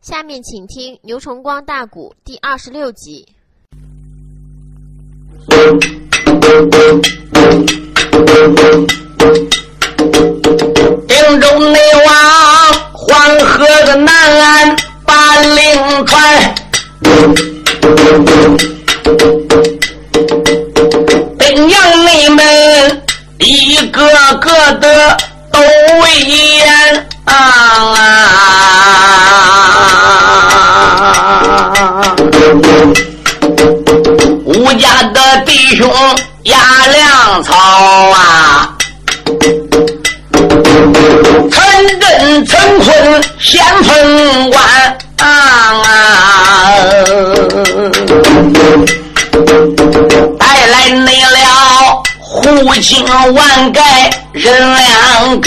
[0.00, 3.26] 下面请听《牛崇光大鼓》第二十六集。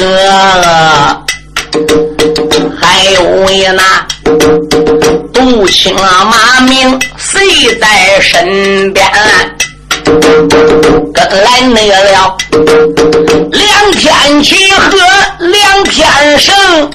[0.02, 1.24] 个，
[2.80, 3.84] 还有一那
[5.32, 9.08] 杜青马明谁在身边？
[11.14, 12.38] 跟来那个了，
[13.52, 14.90] 两天齐合，
[15.40, 16.08] 两天
[16.40, 16.92] 胜，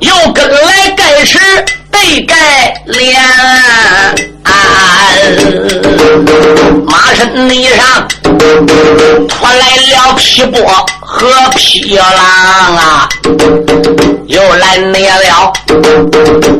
[0.00, 1.38] 又跟来盖世
[1.90, 2.34] 被盖
[2.86, 3.14] 脸，
[6.86, 8.08] 马身衣上
[9.28, 12.06] 拖来了皮波和皮狼
[12.76, 13.08] 啊，
[14.26, 15.52] 又来灭了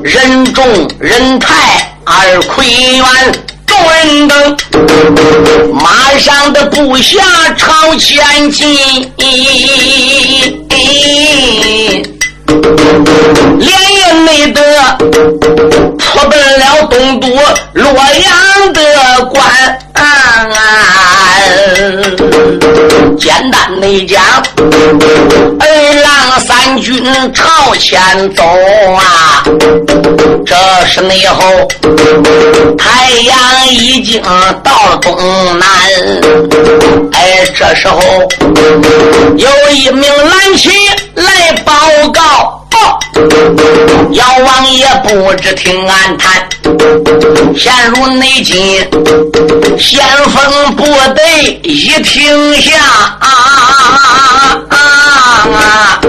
[0.03, 0.65] 人众
[0.99, 3.05] 人太二魁元，
[3.67, 4.57] 众人等
[5.73, 7.21] 马上的部下
[7.57, 9.13] 朝前进，
[13.59, 14.61] 连夜没得
[15.99, 17.29] 出奔了东都
[17.75, 19.45] 洛阳的关
[19.95, 20.66] 啊。
[23.19, 24.23] 简单的讲，
[25.59, 25.67] 二
[26.03, 28.01] 郎三军朝前
[28.35, 28.43] 走
[28.95, 29.43] 啊，
[30.45, 30.55] 这
[30.87, 31.45] 是内后
[32.77, 33.39] 太阳
[33.71, 34.23] 已经
[34.63, 35.17] 到东
[35.59, 35.69] 南。
[37.13, 38.01] 哎，这时候
[39.37, 40.71] 有一名蓝旗
[41.15, 41.73] 来报
[42.13, 42.66] 告。
[44.13, 46.49] 姚王爷不知听俺谈，
[47.57, 48.87] 陷入内急，
[49.79, 50.01] 先
[50.31, 50.85] 锋部
[51.15, 52.79] 队一停下，
[53.21, 53.29] 啊
[54.69, 54.77] 啊
[55.49, 56.01] 啊！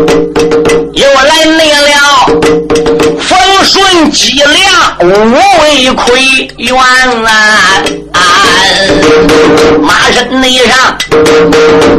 [0.93, 2.25] 又来内了，
[3.19, 5.05] 风顺脊梁五
[5.61, 6.75] 位魁元
[7.25, 7.83] 啊！
[9.81, 10.97] 马身内上，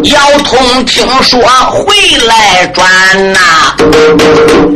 [0.05, 1.41] 姚通听说
[1.71, 1.95] 回
[2.27, 3.75] 来转呐。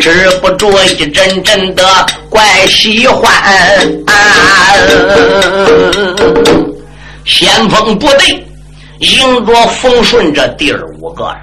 [0.01, 1.85] 止不住一阵阵的
[2.29, 3.31] 怪喜欢，
[7.25, 8.45] 先锋部队
[8.99, 11.41] 迎着冯顺这弟儿五个了，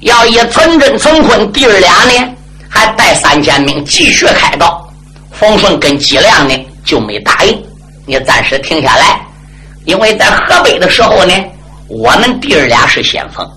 [0.00, 2.34] 要以陈真、陈坤弟儿俩呢，
[2.68, 4.80] 还带三千兵继续开道。
[5.32, 7.62] 冯顺跟纪亮呢就没答应，
[8.06, 9.20] 你暂时停下来，
[9.84, 11.34] 因为在河北的时候呢，
[11.88, 13.48] 我们弟儿俩是先锋，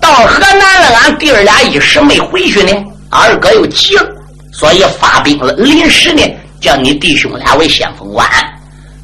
[0.00, 2.72] 到河南了，俺弟儿俩一时没回去呢。
[3.08, 4.06] 二哥又急了，
[4.52, 6.22] 所以发兵了，临时呢
[6.60, 8.28] 叫你弟兄俩为先锋官。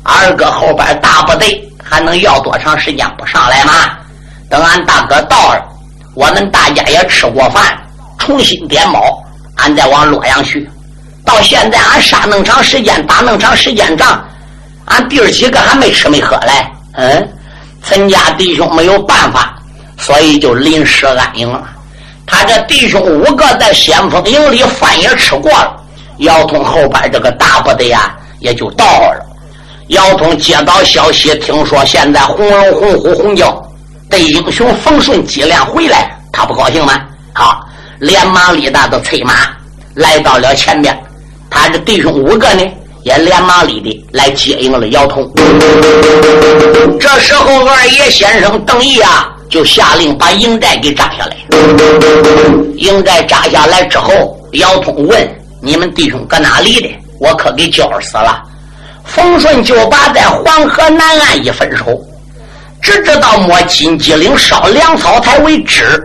[0.02, 3.72] 二哥后边大部队还能要多长时间不上来吗？
[4.50, 5.64] 等俺大哥到了，
[6.14, 7.78] 我们大家也吃过饭，
[8.18, 9.22] 重新点卯，
[9.56, 10.68] 俺再往洛阳去。
[11.24, 14.22] 到现在俺杀那么长时间，打那么长时间仗，
[14.86, 16.52] 俺弟儿几个还没吃没喝嘞。
[16.94, 17.32] 嗯，
[17.82, 19.54] 陈家弟兄没有办法，
[19.98, 21.64] 所以就临时安营了。
[22.26, 25.76] 他这弟兄五个在先锋营里饭也吃过了，
[26.18, 29.26] 姚通后边这个大部队呀也就到了。
[29.88, 33.54] 姚通接到消息，听说现在红龙、红虎、红蛟
[34.08, 37.00] 对英雄冯顺脊梁回来，他不高兴吗？
[37.34, 37.66] 好，
[37.98, 39.34] 连忙立大的催马
[39.94, 40.96] 来到了前边，
[41.50, 42.64] 他这弟兄五个呢
[43.02, 45.30] 也连忙里的来接应了姚通。
[47.00, 49.28] 这时候二爷先生邓毅啊。
[49.52, 51.36] 就下令把营寨给扎下来。
[52.76, 55.28] 营寨扎下来之后，姚通问
[55.60, 56.88] ：“你们弟兄搁哪里的？
[57.20, 58.42] 我可给交死了。”
[59.04, 61.84] 冯顺就把在黄河南岸一分手，
[62.80, 66.02] 只知道摸金鸡岭烧粮草台为止，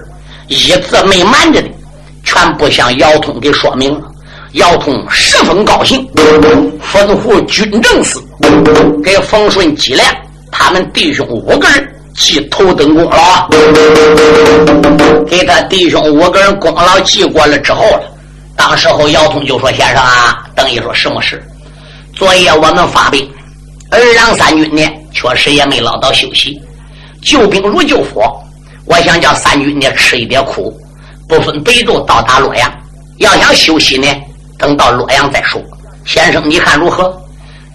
[0.48, 1.70] 一字没瞒着的，
[2.26, 4.02] 全部向姚通给说明了。
[4.54, 6.08] 姚通十分高兴，
[6.94, 8.24] 吩咐军政司
[9.04, 10.08] 给冯顺纪亮，
[10.52, 11.94] 他们弟兄五个人。
[12.20, 13.48] 记头等功劳，
[15.28, 18.02] 给他弟兄五个人功劳记过了之后了。
[18.56, 21.40] 当时候姚通就说：“先生啊，等于说什么事？
[22.16, 23.30] 昨夜我们发兵，
[23.92, 24.82] 二郎三军呢，
[25.14, 26.60] 确实也没捞到休息。
[27.22, 28.36] 救兵如救火，
[28.86, 30.76] 我想叫三军呢吃一点苦，
[31.30, 32.68] 不分北斗到达洛阳。
[33.20, 34.08] 要想休息呢，
[34.58, 35.62] 等到洛阳再说。
[36.06, 37.16] 先生，你看如何？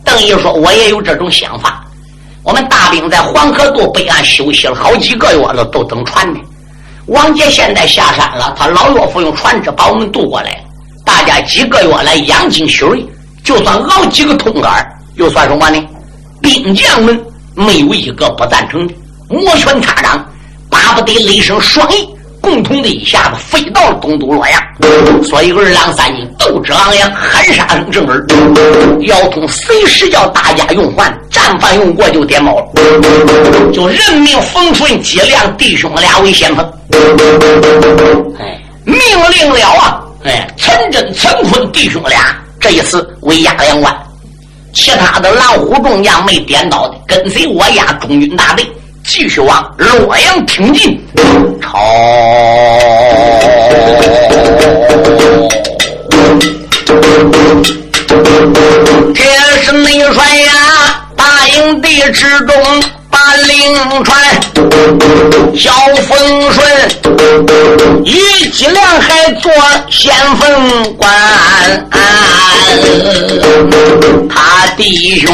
[0.04, 1.84] 邓毅说：“我也有这种想法。
[2.42, 6.40] 我们大兵在黄河渡北岸休息了好几个月了，都等船呢。
[7.06, 10.60] 王杰现在下山了，他老岳父用船只把我们渡过来。
[11.04, 13.06] 大家几个月来养精蓄锐，
[13.44, 15.80] 就算熬几个痛杆又算什么呢？
[16.40, 17.24] 兵将们
[17.54, 18.94] 没有一个不赞成的，
[19.28, 20.26] 摩拳擦掌，
[20.68, 22.08] 巴不得雷声双翼。”
[22.42, 24.60] 共同的一下子飞到了东都洛阳，
[25.22, 28.26] 所以二郎三金斗志昂扬，喊杀声震耳。
[29.02, 32.66] 姚通随时叫大家用还，战犯用过就点卯了，
[33.72, 36.72] 就任命冯顺、姬亮弟兄俩为先锋。
[38.38, 38.98] 哎，命
[39.30, 40.02] 令了啊！
[40.24, 43.96] 哎，陈真、陈坤弟兄俩这一次为压两关，
[44.74, 48.66] 其他的狼虎众将没点到的，跟随我压中军大队。
[49.04, 51.00] 继续往洛阳挺进，
[51.60, 51.78] 朝。
[59.14, 59.22] 这
[59.62, 62.54] 是内帅呀，大营地之中。
[63.12, 64.18] 把令传，
[65.54, 65.70] 小
[66.08, 66.66] 风顺，
[68.06, 69.52] 与姬良还做
[69.90, 71.12] 先锋官，
[74.30, 75.30] 他弟兄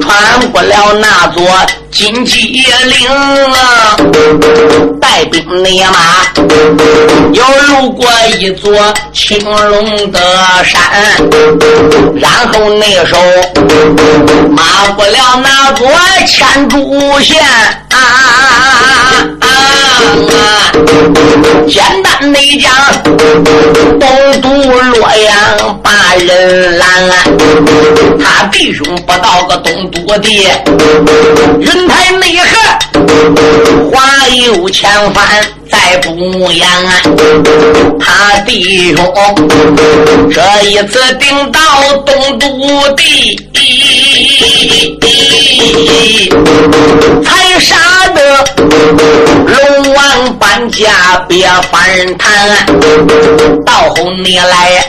[0.00, 1.44] 穿过了那座
[1.90, 2.38] 金鸡
[2.84, 3.08] 岭
[3.52, 3.96] 啊，
[5.00, 5.96] 带兵内马，
[7.32, 8.08] 又路过
[8.38, 10.20] 一座青龙的
[10.64, 10.80] 山，
[12.14, 13.16] 然后那手
[14.50, 15.90] 马过了那座。
[16.36, 17.40] 天柱县
[17.88, 17.98] 啊啊
[19.40, 20.70] 啊啊！
[21.66, 22.70] 简单的讲，
[23.98, 26.86] 东都洛阳把人拦，
[28.22, 30.28] 他弟兄不到个东都的
[31.58, 33.00] 云台内河，
[33.90, 35.24] 花有千番
[35.70, 36.14] 再不
[36.52, 36.68] 言。
[37.98, 39.02] 他弟兄
[40.30, 41.60] 这一次定到
[42.04, 42.46] 东都
[42.94, 43.40] 的。
[47.24, 47.74] 才杀
[48.14, 48.18] 得
[49.46, 52.66] 龙王搬家别翻谈，
[53.64, 54.88] 到后你来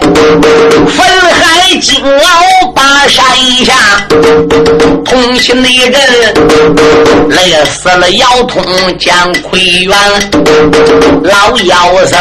[0.87, 3.23] 分海金鳌把山
[3.65, 3.73] 下
[5.05, 6.33] 同心的人
[7.29, 8.63] 累死了姚通
[8.97, 9.97] 江奎元
[11.23, 12.19] 老妖僧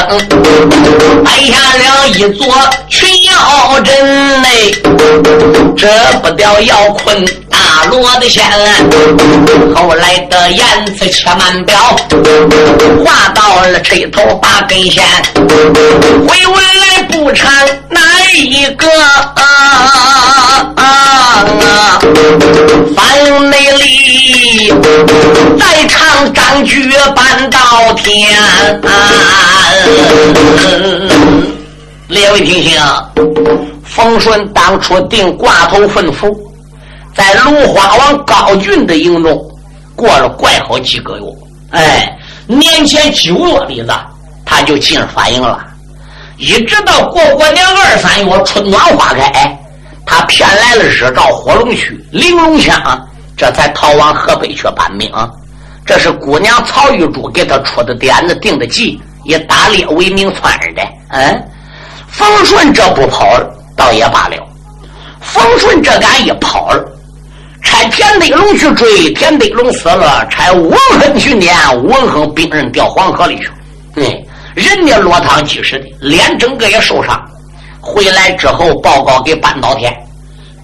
[1.25, 2.47] 摆下了一座
[2.89, 4.75] 群妖阵嘞，
[5.77, 5.87] 这
[6.23, 8.43] 不掉姚坤大罗的线。
[9.75, 10.65] 后来的言
[10.97, 11.77] 辞且慢表，
[13.05, 15.05] 话到了吹头八根线，
[16.27, 17.53] 回文来不唱
[17.91, 18.01] 哪
[18.33, 18.89] 一个？
[18.89, 20.83] 啊啊
[21.61, 22.01] 啊！
[22.97, 24.73] 反内里
[25.59, 28.81] 再唱张举半到天。
[32.09, 32.81] 列位听清，
[33.85, 36.33] 冯顺当初定挂头吩咐。
[37.15, 39.43] 在芦花王高俊的营中
[39.97, 41.25] 过了怪好几个月，
[41.71, 42.17] 哎，
[42.47, 43.93] 年前九月里子
[44.45, 45.59] 他就进反营了，
[46.37, 49.59] 一直到过过年二三月春暖花开，
[50.05, 55.11] 他骗来了日照火龙须、玲珑枪，这才逃往河北去搬命。
[55.85, 60.83] 这是姑娘曹玉珠给他出的点子、定的计，以打猎为名窜的。
[61.09, 61.49] 嗯，
[62.17, 63.47] 冯顺这不跑了，
[63.77, 64.37] 倒也罢了。
[65.21, 66.83] 冯顺这敢一跑了。
[67.63, 71.55] 差田德龙去追，田德龙死了，差文亨去撵，
[71.85, 73.51] 文亨兵人掉黄河里去。
[73.97, 74.05] 嗯，
[74.55, 77.23] 人家落汤鸡似的，脸整个也受伤。
[77.83, 79.95] 回来之后报告给半岛天，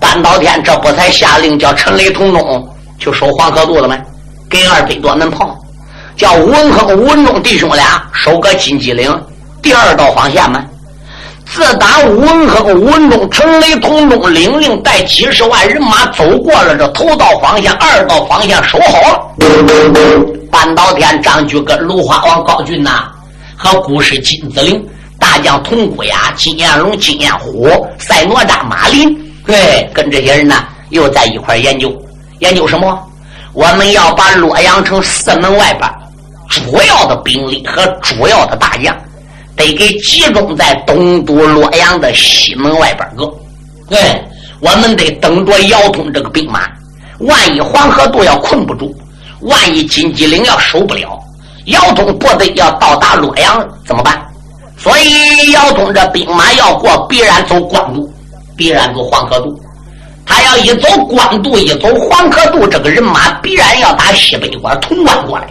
[0.00, 2.66] 半岛天这不才下令叫陈雷、同忠
[2.98, 3.98] 去守黄河渡了吗？
[4.48, 5.54] 给二百多门炮，
[6.16, 9.22] 叫文亨、文忠弟兄俩守个金鸡岭
[9.60, 10.64] 第二道防线吗？
[11.54, 19.22] 自打文亨、文忠、陈雷、同忠领令带几十万人马走过了这头道方向、二道方向，守好了。
[20.50, 23.04] 半岛天张举跟芦花王高俊呐，
[23.54, 24.82] 和古氏金子陵、
[25.18, 27.68] 大将童姑雅、金彦龙、金彦虎、
[27.98, 31.94] 赛哪吒、马林，对，跟这些人呢又在一块研究，
[32.38, 32.98] 研究什么？
[33.52, 35.90] 我们要把洛阳城四门外边
[36.48, 38.96] 主要的兵力和主要的大将。
[39.62, 43.32] 得给集中在东都洛阳的西门外边个，
[43.96, 44.20] 哎，
[44.60, 46.68] 我们得等着姚通这个兵马。
[47.20, 48.92] 万一黄河渡要困不住，
[49.42, 51.16] 万一金鸡岭要守不了，
[51.66, 54.20] 姚通部队要到达洛阳怎么办？
[54.76, 58.12] 所以姚通这兵马要过，必然走官渡，
[58.56, 59.56] 必然走黄河渡。
[60.26, 65.46] 他要一走官渡，一走黄河渡，这个人马必然要打西北关潼关过来。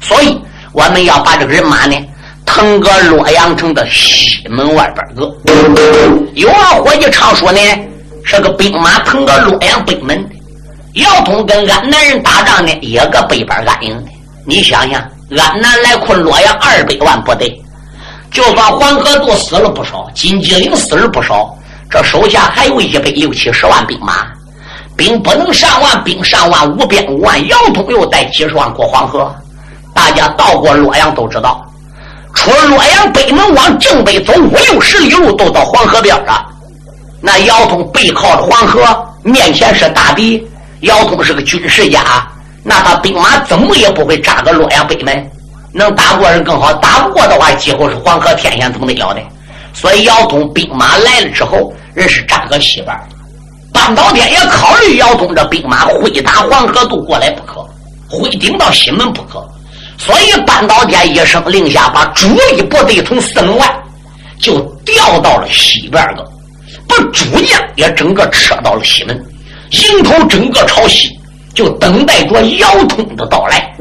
[0.00, 0.36] 所以。
[0.74, 1.94] 我们要把这个人马呢，
[2.44, 5.34] 腾个洛阳城的西门外边个。
[6.34, 7.60] 有俺伙计常说呢，
[8.24, 10.28] 是个兵马腾个洛阳北门。
[10.94, 14.10] 姚通跟安南人打仗呢，也个北边安营的。
[14.44, 17.58] 你想想，安南来困洛阳二百万部队，
[18.30, 21.56] 就算黄河渡死了不少，金鸡岭死了不少，
[21.88, 24.26] 这手下还有一百六七十万兵马，
[24.96, 27.46] 兵不能上万，兵上万，五边五万。
[27.48, 29.34] 姚通又带几十万过黄河，
[29.94, 31.64] 大家到过洛阳都知道，
[32.34, 36.46] 出了洛阳北门往正北走五六十里路，都到黄河边了。
[37.20, 38.82] 那姚通背靠着黄河，
[39.22, 40.44] 面前是大敌。
[40.80, 42.26] 姚通是个军事家，
[42.64, 45.30] 那他兵马怎么也不会扎个洛阳北门，
[45.72, 49.20] 能打过人更好，打不过的话，几乎是黄河天险，怎么得了的？
[49.72, 52.96] 所以姚通兵马来了之后，人是扎个西边。
[53.72, 57.64] 半岛天也考虑姚通这兵马会打黄河渡过来不可，
[58.10, 59.46] 会顶到西门不可，
[60.04, 63.82] 所以半岛天一声令下，把主力部队从四门外
[64.40, 66.28] 就调到了西边个，
[66.88, 69.24] 把主将也整个撤到了西门。
[69.70, 71.08] 迎头整个朝西，
[71.54, 73.72] 就等待着姚通的到来。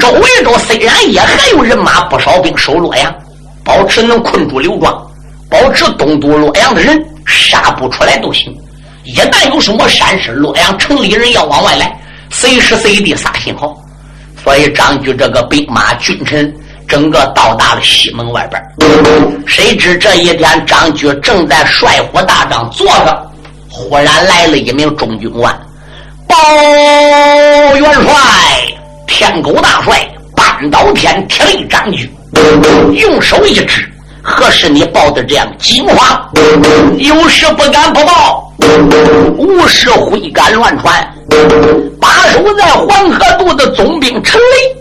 [0.00, 3.14] 周围中虽然也还有人马不少兵守洛阳，
[3.62, 5.06] 保持能困住刘庄，
[5.50, 8.50] 保持东都洛阳的人杀不出来都行。
[9.04, 11.94] 一旦有什么闪失，洛阳城里人要往外来，
[12.30, 13.76] 随时随地撒信号。
[14.46, 16.54] 所以张举这个兵马军臣
[16.86, 18.62] 整个到达了西门外边。
[19.44, 23.30] 谁知这一天，张举正在帅府大帐坐着。
[23.68, 25.52] 忽然来了一名中军官，
[26.28, 26.36] 报
[27.74, 28.12] 元帅，
[29.08, 32.08] 天狗大帅半岛天铁力张举，
[32.94, 33.92] 用手一指，
[34.26, 36.28] 何时你报的这样惊慌？
[36.98, 38.52] 有事不敢不报，
[39.38, 41.08] 无事挥杆乱传。
[42.00, 44.76] 把守在黄河渡的总兵陈雷，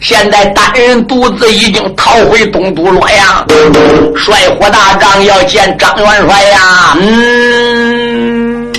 [0.00, 3.46] 现在单人独自已经逃回东都洛阳，
[4.16, 6.96] 帅火大帐要见张元帅呀！
[7.00, 8.72] 嗯。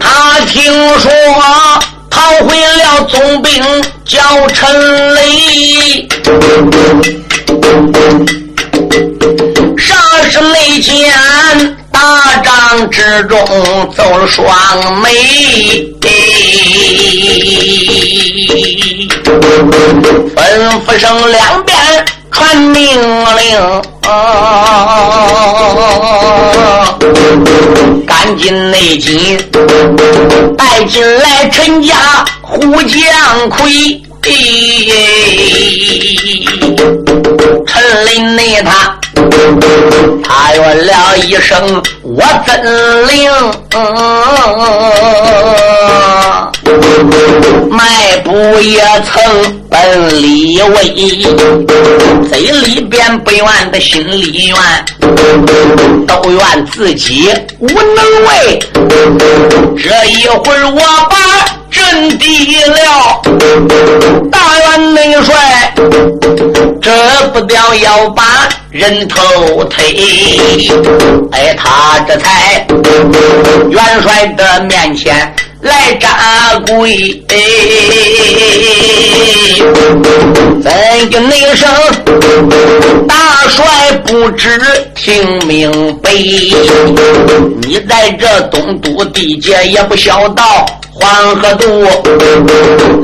[0.00, 1.10] 他听说
[4.08, 4.18] 叫
[4.54, 6.08] 陈雷，
[9.76, 9.94] 啥
[10.30, 11.12] 是没见
[11.92, 13.38] 大帐之中
[13.94, 15.10] 走了双眉，
[20.34, 20.38] 吩
[20.86, 22.06] 咐声两边。
[22.38, 23.00] 传命
[23.36, 23.82] 令，
[28.06, 29.36] 赶紧内紧
[30.56, 34.00] 带进来陈家胡将魁。
[37.66, 38.96] 陈林内他，
[40.22, 42.62] 他怨了一声，我怎
[43.08, 43.28] 灵？
[47.70, 50.94] 迈步也曾奔李位，
[52.28, 54.56] 嘴里边不愿的心里怨，
[56.06, 58.58] 都怨自己无能为。
[59.76, 61.16] 这一会儿我把。
[61.70, 63.20] 阵地了，
[64.32, 65.72] 大元内帅，
[66.80, 66.90] 这
[67.28, 69.84] 不掉要把人头推。
[71.30, 72.66] 哎，他这才
[73.70, 77.22] 元帅的面前来扎跪。
[80.62, 81.68] 怎的那声
[83.06, 83.14] 大
[83.48, 84.60] 帅不知
[84.94, 85.70] 听明
[86.02, 86.10] 白？
[87.62, 90.66] 你在这东都地界也不晓道。
[91.00, 91.86] 黄河渡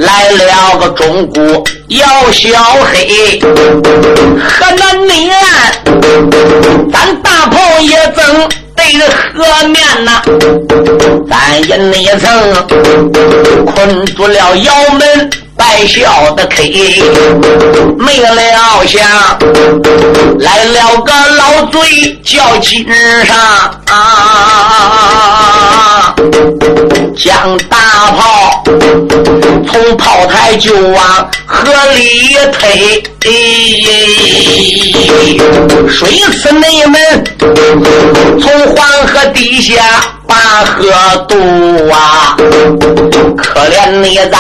[0.00, 2.50] 来了个中古姚小
[2.90, 5.40] 黑，河南内岸，
[6.92, 10.23] 咱大炮也曾对着河面呐，
[11.28, 12.28] 咱也内层
[13.75, 15.31] 困住了窑门。
[15.57, 17.00] 白笑的 K，
[17.97, 19.00] 没料想
[20.40, 22.85] 来了个老贼叫金
[23.25, 23.37] 上，
[23.88, 24.02] 啊，
[27.16, 27.76] 将大
[28.11, 28.64] 炮
[29.64, 33.00] 从炮台就往河里推，
[35.88, 37.25] 水刺内门
[38.40, 39.73] 从黄河底下。
[40.26, 40.83] 八河
[41.28, 41.37] 渡
[41.90, 42.37] 啊，
[43.37, 44.33] 可怜你咱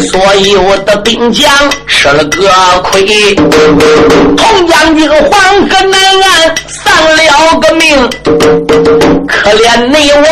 [0.00, 1.50] 所有的兵将
[1.86, 2.48] 吃了个
[2.84, 5.30] 亏，童将军黄
[5.68, 8.08] 河南岸丧了个命，
[9.26, 10.24] 可怜你我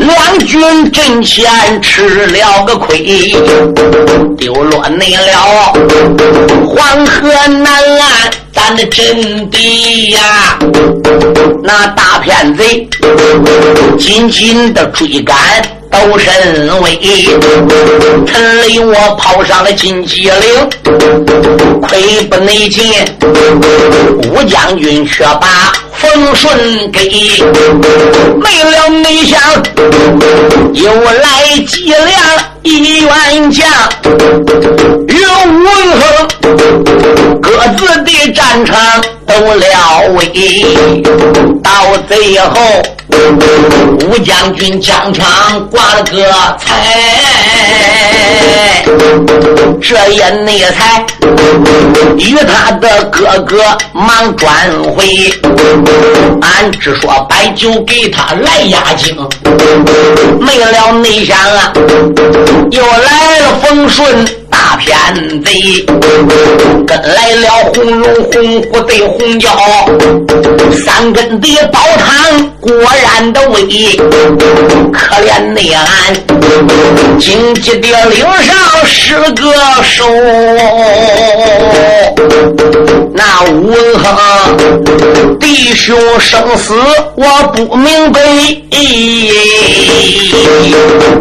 [0.00, 3.32] 两军阵前吃了个亏，
[4.36, 5.72] 丢落你了
[6.66, 8.30] 黄河南岸。
[8.52, 10.58] 咱的阵地呀，
[11.62, 12.88] 那大骗贼
[13.98, 15.36] 紧紧的追赶。
[15.90, 16.98] 都身威。
[18.26, 20.68] 陈雷我跑上了金鸡岭，
[21.82, 22.92] 亏不内进，
[24.28, 27.08] 吴将军却把冯顺给
[28.42, 29.40] 没了内想，
[30.74, 32.55] 又来计量。
[32.66, 33.64] 一员将
[35.06, 36.02] 与文恒
[37.40, 38.76] 各自的战场
[39.24, 39.64] 都了
[40.16, 40.74] 围，
[41.62, 42.82] 到最后
[44.08, 45.24] 吴将军将枪
[45.70, 46.16] 挂了个
[46.58, 46.66] 彩，
[49.80, 51.06] 这也内才
[52.18, 54.52] 与他的哥哥忙转
[54.92, 55.32] 回，
[56.42, 59.16] 俺只说摆酒给他来压惊，
[60.40, 61.72] 没了内想啊。
[62.70, 65.84] 又来了风顺大偏贼，
[66.86, 69.48] 跟来了红龙红虎对红蛟，
[70.84, 72.72] 三根的宝堂果
[73.02, 73.96] 然的威，
[74.92, 76.14] 可怜内俺
[77.18, 80.04] 荆棘的岭上是个手，
[83.14, 86.74] 那文恒弟兄生死
[87.16, 87.24] 我
[87.54, 88.20] 不明白，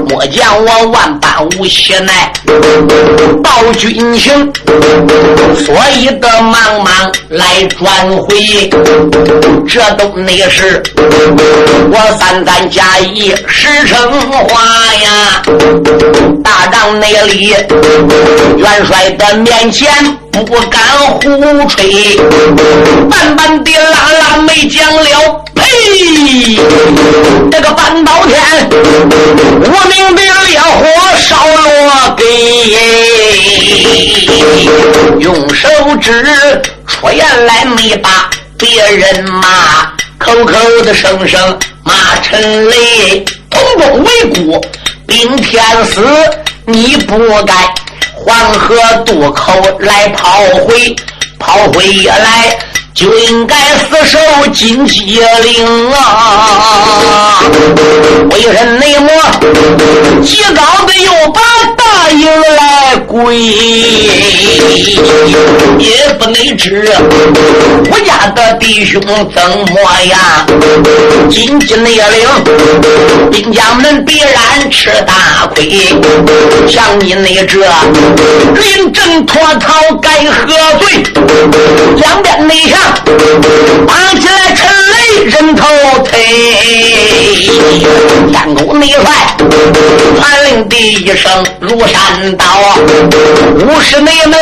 [0.09, 2.31] 莫将我万般无邪奈。
[3.43, 4.51] 报军情，
[5.55, 8.69] 所以的忙忙来转回，
[9.67, 10.81] 这都那是
[11.91, 14.63] 我三三加一实成话
[14.95, 15.41] 呀。
[16.43, 17.47] 大帐内里，
[18.57, 19.87] 元帅的面前
[20.31, 21.19] 不敢胡
[21.67, 22.17] 吹，
[23.09, 25.41] 半半的拉拉没讲了。
[25.55, 25.63] 呸！
[27.49, 28.35] 这个半刀天，
[28.69, 30.83] 无名的烈火
[31.17, 32.04] 烧了，
[35.19, 35.67] 用手
[36.01, 36.23] 指
[36.85, 44.61] 出言来没把别人骂，口口的声声骂陈雷，同中为孤，
[45.07, 46.05] 兵天死，
[46.65, 47.53] 你不该
[48.13, 48.75] 黄河
[49.05, 50.95] 渡口来跑回，
[51.39, 52.57] 跑回来。
[52.95, 54.17] 就应该死守
[54.53, 57.41] 金鸡岭啊！
[58.31, 59.11] 为人内魔，
[60.23, 61.41] 极高的又把
[61.75, 63.35] 大营来归，
[65.77, 66.89] 也不能知
[67.91, 70.47] 我家的弟兄怎么样？
[71.29, 72.29] 金鸡内岭，
[73.29, 75.69] 兵将们必然吃大亏。
[76.65, 77.59] 像你那这
[78.55, 80.47] 临阵脱逃该何
[80.79, 81.03] 罪？
[81.97, 82.84] 两边内上。
[83.87, 85.65] 绑起来，陈雷人头
[86.03, 86.19] 推。
[88.31, 89.01] 天宫内帅
[90.17, 92.45] 传令的一声如山倒，
[93.55, 94.37] 五十内门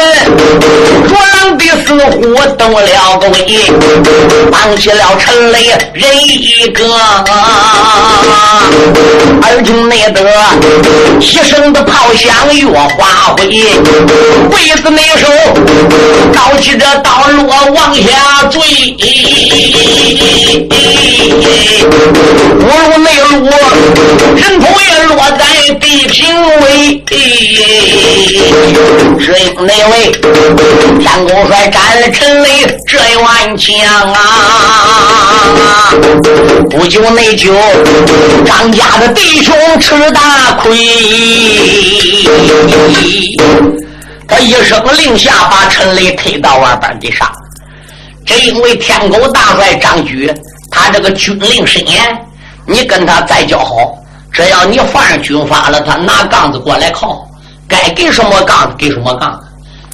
[1.08, 2.22] 若狼的似乎
[2.58, 3.72] 动了个威，
[4.52, 6.84] 绑起了陈雷人一个。
[9.42, 10.22] 二军内得
[11.20, 13.48] 牺牲的炮响越华辉，
[14.50, 15.28] 鬼子内手
[16.34, 18.02] 刀起这刀落往下
[18.50, 18.60] 坠，
[22.60, 23.34] 五路内路
[24.36, 25.42] 人头也落在
[25.80, 26.22] 地平
[26.60, 27.04] 位，
[29.20, 29.94] 只因那位
[31.00, 32.48] 天公帅斩了陈雷
[32.88, 33.74] 这一万枪
[34.14, 34.18] 啊！
[36.70, 37.54] 不久内疚
[38.46, 40.70] 张家的弟兄吃大亏，
[44.28, 47.28] 他一声令下，把陈雷推到外边地上。
[48.26, 50.34] 这因为天狗大帅张举，
[50.72, 52.26] 他这个军令森严，
[52.66, 53.94] 你跟他再交好，
[54.32, 57.28] 只要你犯上军法了，他拿杠子过来靠，
[57.68, 59.48] 该给什么杠子给什么杠子。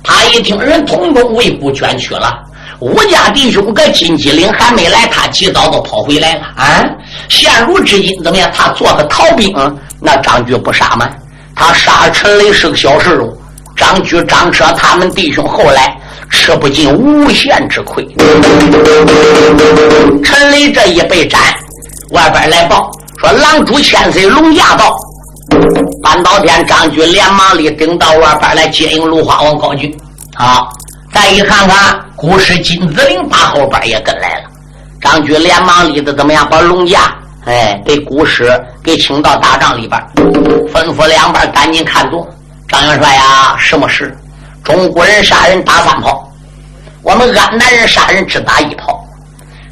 [0.03, 2.39] 他一听人同中为不捐躯了。
[2.79, 6.85] 吴家弟兄搁金鸡岭还没来，他及早都跑回来了啊！
[7.27, 8.49] 现如今怎么样？
[8.55, 9.53] 他做个逃兵，
[9.99, 11.09] 那张举不杀吗？
[11.55, 13.27] 他杀陈雷是个小事哦。
[13.79, 15.97] 张举、张车他们弟兄后来
[16.29, 18.05] 吃不尽无限之亏。
[20.21, 21.41] 陈雷这一被斩，
[22.11, 24.93] 外边来报说狼主千岁龙驾到。
[26.03, 29.97] 半道天，张举连忙里顶到外边来接应芦花王高举。
[30.35, 30.69] 好，
[31.13, 31.99] 再一看看。
[32.17, 34.49] 古时金子陵把后边也跟来了，
[35.01, 36.45] 张举连忙里的怎么样？
[36.51, 37.15] 把龙驾
[37.45, 38.51] 哎给古师
[38.83, 40.01] 给请到大帐里边，
[40.73, 42.27] 吩咐两边赶紧看住。
[42.69, 44.15] 张元帅呀，什么事？
[44.63, 46.31] 中国人杀人打三炮，
[47.01, 49.03] 我们安南人杀人只打一炮。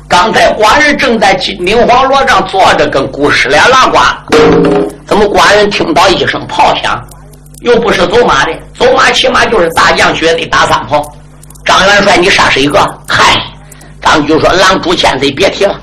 [0.09, 3.99] 刚才寡人正在金陵黄罗帐坐着，跟古师俩拉呱，
[5.05, 6.99] 怎么寡人听到一声炮响？
[7.61, 11.05] 又不是走马的，走马起码就是大将学的打三炮。
[11.65, 12.79] 张元帅，你杀谁个？
[13.07, 13.39] 嗨，
[14.01, 15.79] 张举说：“狼主千岁，别提了。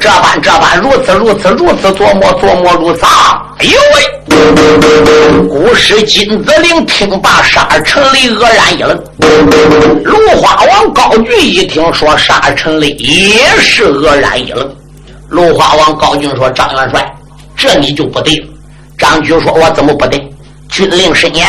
[0.00, 3.04] 这般这般，如此如此如此，琢磨琢磨如此。
[3.58, 5.48] 哎呦喂！
[5.48, 8.96] 古时金子陵听罢，杀陈雷愕然一愣。
[10.04, 14.76] 芦花王高俊一听说杀陈雷，也是愕然一愣。
[15.28, 17.14] 芦花王高俊说：“张元帅，
[17.56, 18.46] 这你就不对了。”
[18.98, 20.20] 张举说：“我怎么不对？
[20.68, 21.46] 军令申严，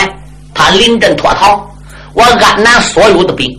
[0.53, 1.65] 他临阵脱逃，
[2.13, 3.49] 我安南所有的兵，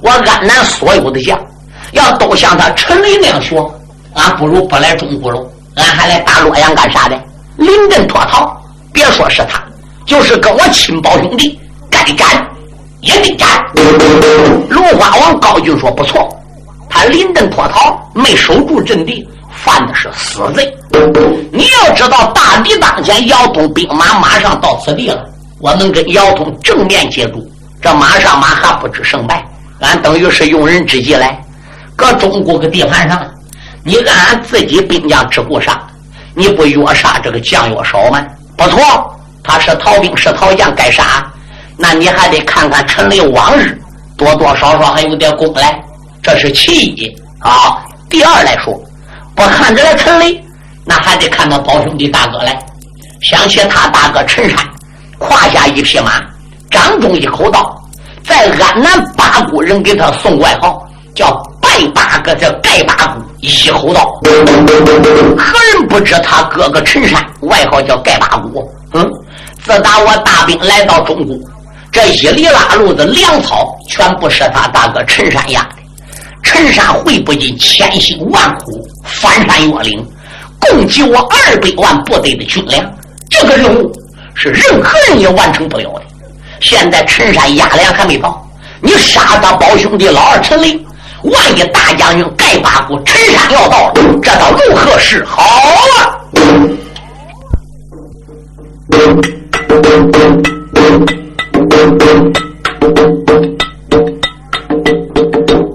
[0.00, 1.38] 我安南所有的将，
[1.92, 3.56] 要都像他陈雷那样学，
[4.14, 5.46] 俺不如不来中国了，
[5.76, 7.20] 俺还来打洛阳干啥的？
[7.56, 8.60] 临阵脱逃，
[8.92, 9.62] 别说是他，
[10.06, 11.58] 就是跟我亲胞兄弟，
[11.90, 12.46] 该斩
[13.00, 13.48] 也得斩。”
[14.68, 16.28] 芦花王高俊说：“不错，
[16.88, 19.26] 他临阵脱逃，没守住阵地。”
[19.64, 20.76] 犯的是死罪。
[21.50, 25.24] 你要知道，大敌当前，姚通兵马马上到此地了。
[25.60, 27.48] 我能跟姚通正面接触，
[27.80, 29.42] 这马上马还不知胜败。
[29.80, 31.40] 俺等于是用人之计来，
[31.96, 33.24] 搁中国个地盘上，
[33.84, 35.80] 你按俺自己兵将之故杀，
[36.34, 38.24] 你不越杀这个将越少吗？
[38.56, 41.24] 不错，他是逃兵是逃将该杀，
[41.76, 43.78] 那你还得看看陈雷往日
[44.16, 45.78] 多多少少还有点功来，
[46.22, 47.78] 这是其一啊。
[48.08, 48.76] 第二来说。
[49.36, 50.40] 不看这个陈雷，
[50.84, 52.56] 那还得看到宝兄弟大哥来。
[53.20, 54.56] 想起他大哥陈山，
[55.18, 56.22] 胯下一匹马，
[56.70, 57.76] 掌中一口刀，
[58.22, 61.42] 在安南八股人给他送外号，叫
[61.74, 64.20] 拜八哥，叫盖八股一口道。
[65.36, 68.70] 何人不知他哥哥陈山外号叫盖八股？
[68.92, 69.10] 嗯，
[69.64, 71.36] 自打我大兵来到中国，
[71.90, 75.70] 这一里拉路的粮草全部是他大哥陈山压的。
[76.44, 78.86] 陈山会不尽千辛万苦。
[79.02, 80.06] 翻山越岭，
[80.60, 82.88] 供给我二百万部队的军粮，
[83.28, 83.92] 这个任务
[84.34, 86.02] 是任何人也完成不了的。
[86.60, 88.48] 现在陈山压粮还没到，
[88.80, 90.78] 你杀他胞兄弟老二陈雷，
[91.24, 96.20] 万一大将军盖八股陈山要到了，这倒如何是好啊？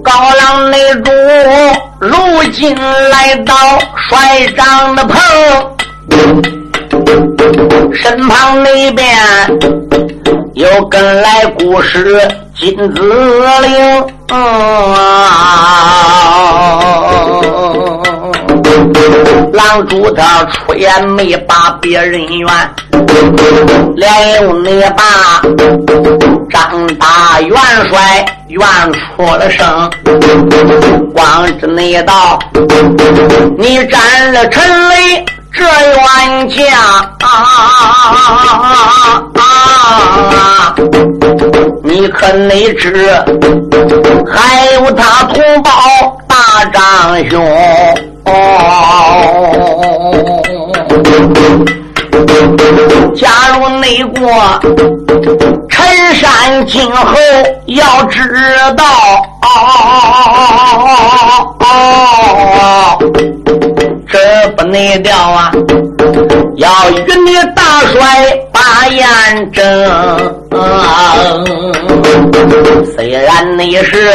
[0.02, 1.10] 高粱内主。
[2.00, 2.16] 如
[2.52, 2.74] 今
[3.10, 3.54] 来到
[4.08, 5.20] 帅帐的棚，
[7.92, 9.06] 身旁那边
[10.54, 12.26] 又跟来故事
[12.60, 13.00] 金子
[13.62, 14.04] 陵。
[19.50, 22.48] 狼主他出言没把别人怨，
[23.96, 25.40] 连用你把
[26.50, 27.56] 张大元
[27.88, 28.60] 帅怨
[28.92, 29.90] 出了声。
[31.14, 32.38] 光知你道，
[33.56, 36.60] 你斩了陈雷这冤将，
[41.82, 42.92] 你可没知
[44.26, 45.70] 还有他同胞
[46.26, 47.42] 大长兄。
[48.24, 48.32] 哦，
[53.16, 54.20] 假如内国
[56.14, 57.14] 山今后
[57.66, 58.20] 要知
[58.76, 58.84] 道，
[64.08, 65.52] 这不内调啊，
[66.56, 68.00] 要与你大帅
[68.52, 69.62] 把眼争。
[72.94, 74.12] 虽然你是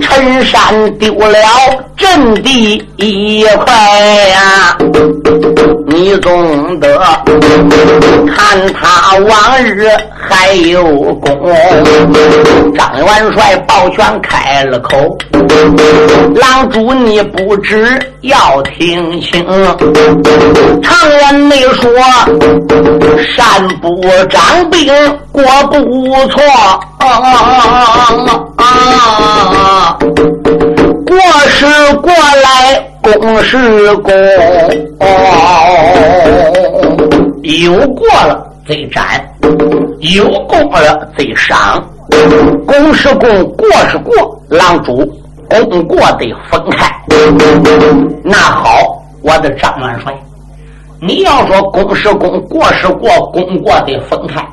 [0.00, 1.38] 陈山丢了
[2.02, 4.76] 阵地一块呀，
[5.86, 6.98] 你总得
[8.26, 9.88] 看他往日
[10.20, 10.82] 还有
[11.14, 11.54] 功。
[12.74, 15.16] 张元帅抱拳开了口，
[16.34, 19.46] 狼主你不知要听清，
[20.82, 21.88] 常言没说
[23.36, 24.92] 山不长兵。
[25.32, 25.80] 过不
[26.28, 26.42] 错，
[31.06, 31.16] 过
[31.48, 31.64] 是
[31.96, 34.12] 过来，功是功，
[37.42, 39.24] 有过了贼斩，
[40.00, 41.82] 有功了贼赏。
[42.66, 44.96] 功是功，过是过，狼主
[45.48, 46.90] 功过得分开。
[48.22, 50.12] 那好，我的张元帅。
[51.00, 54.44] 你要说公是公，过是过，功过得分开。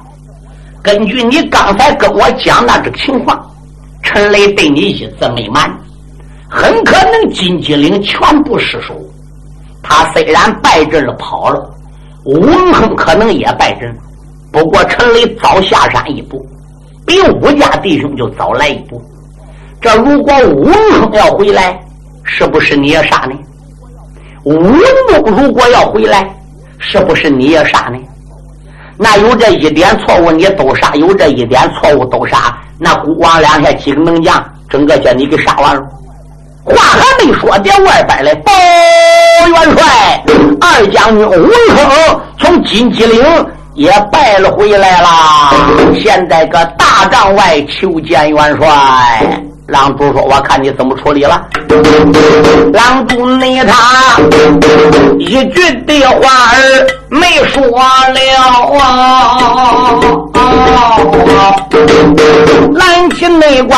[0.82, 3.40] 根据你刚才跟我讲那个情况，
[4.02, 5.70] 陈雷对你一字没瞒，
[6.50, 8.94] 很可能金鸡岭全部失守。
[9.84, 11.70] 他虽然败阵了跑了，
[12.26, 13.96] 文亨可能也败阵，
[14.52, 16.46] 不过陈雷早下山一步，
[17.06, 19.02] 比武家弟兄就早来一步。
[19.80, 21.80] 这如果文亨要回来，
[22.24, 23.34] 是不是你也杀呢？
[24.44, 24.60] 文
[25.08, 26.30] 公如果要回来。
[26.82, 28.00] 是不是你也杀呢？
[28.96, 35.82] 那有这一点错误你都杀，有这一点错误都杀，那孤王两下几个能将，整个叫你给杀完了。
[36.70, 38.52] 话还没说，点外边来报
[39.48, 40.24] 元帅，
[40.62, 43.24] 二将军文亨从金鸡岭
[43.74, 45.52] 也败了回来啦。
[46.02, 48.68] 现在搁大帐外求见元帅。
[49.68, 51.46] 郎主说：“我看你怎么处理了。”
[52.74, 54.20] 郎主那他
[55.20, 58.20] 一句的话儿没说了
[58.80, 59.94] 啊！
[62.74, 63.78] 蓝旗内关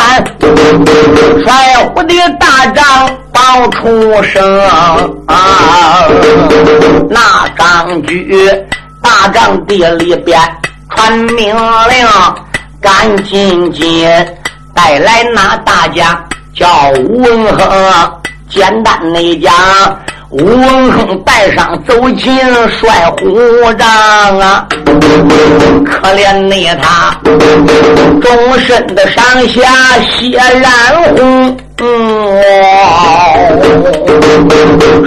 [1.44, 4.60] 帅府的大帐报出声
[5.28, 6.06] 啊！
[7.10, 8.50] 那张举
[9.02, 10.40] 大帐地里边
[10.90, 12.08] 传命令，
[12.82, 14.08] 赶紧紧。
[14.74, 16.24] 带来那大家
[16.56, 16.68] 叫
[17.04, 18.12] 吴文亨，
[18.50, 19.54] 简单的讲，
[20.32, 22.34] 吴文亨带上走进
[22.70, 23.38] 帅虎
[23.78, 24.66] 帐啊，
[25.86, 27.14] 可怜的他
[28.22, 29.62] 终身的上下
[30.00, 30.72] 血染
[31.18, 31.58] 红。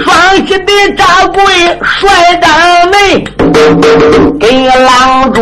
[0.03, 1.43] 双喜的掌柜
[1.83, 2.09] 帅
[2.41, 3.23] 长内，
[4.39, 5.41] 给郎主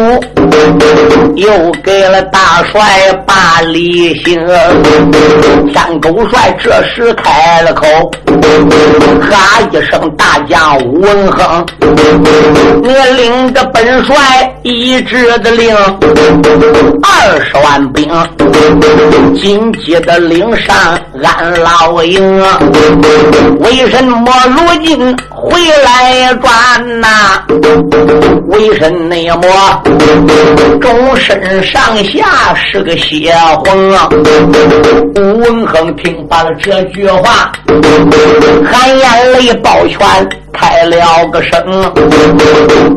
[1.36, 4.46] 又给了大帅把礼行。
[5.74, 7.86] 三狗帅这时开了口，
[9.22, 11.66] 哈一声，大将吴文亨，
[12.82, 14.14] 你领着本帅
[14.62, 15.76] 一致的令，
[17.02, 18.08] 二十万兵
[19.36, 20.76] 紧急的领上。
[21.24, 22.44] 俺老营，
[23.60, 27.08] 为什么我如今回来转呐？
[28.48, 29.84] 为什么
[30.82, 33.32] 终身上下是个血
[33.64, 33.94] 红？
[35.16, 37.52] 吴文衡听罢了这句话，
[38.66, 40.00] 含眼泪抱拳。
[40.54, 41.52] 开了个声，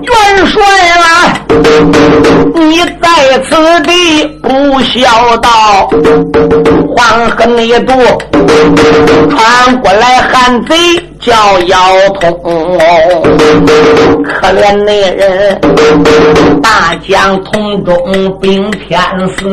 [0.02, 0.62] 元帅
[1.00, 1.40] 啊，
[2.54, 5.88] 你在此地不孝道，
[6.94, 7.92] 黄河内渡
[9.30, 10.76] 传过来汉贼。
[11.18, 11.76] 叫腰
[12.20, 12.30] 痛，
[14.22, 15.60] 可怜那人，
[16.62, 19.00] 大将同中兵天
[19.36, 19.44] 死，